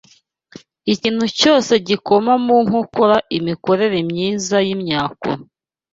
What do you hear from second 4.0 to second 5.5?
myiza y’imyakura